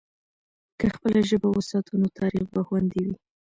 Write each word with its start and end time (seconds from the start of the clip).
که 0.79 0.85
خپله 0.95 1.19
ژبه 1.29 1.49
وساتو، 1.51 1.93
نو 2.01 2.07
تاریخ 2.19 2.45
به 2.53 2.61
خوندي 2.67 3.01
وي. 3.05 3.15